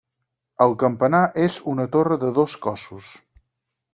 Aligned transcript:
El 0.63 0.71
campanar 0.83 1.19
és 1.43 1.59
una 1.73 1.85
torre 1.97 2.19
de 2.25 2.31
dos 2.39 2.57
cossos. 2.65 3.13